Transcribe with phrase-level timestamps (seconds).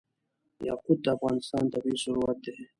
[0.67, 2.55] یاقوت د افغانستان طبعي ثروت دی.